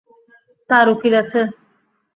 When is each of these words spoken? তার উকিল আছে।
তার 0.69 0.85
উকিল 0.93 1.13
আছে। 1.21 1.39